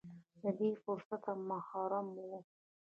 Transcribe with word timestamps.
له 0.41 0.49
دې 0.59 0.69
فرصته 0.83 1.31
محروم 1.49 2.07
و. 2.17 2.31